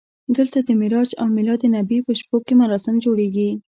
[0.37, 3.49] دلته د معراج او میلادالنبي په شپو کې مراسم جوړېږي.